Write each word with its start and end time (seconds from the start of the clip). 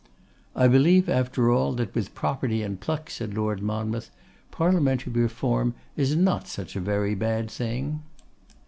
'I 0.55 0.67
believe, 0.69 1.07
after 1.07 1.51
all, 1.51 1.73
that 1.73 1.93
with 1.93 2.15
property 2.15 2.63
and 2.63 2.79
pluck,' 2.81 3.11
said 3.11 3.35
Lord 3.35 3.61
Monmouth, 3.61 4.09
'Parliamentary 4.49 5.13
Reform 5.13 5.75
is 5.95 6.15
not 6.15 6.47
such 6.47 6.75
a 6.75 6.79
very 6.81 7.13
bad 7.13 7.51
thing. 7.51 8.01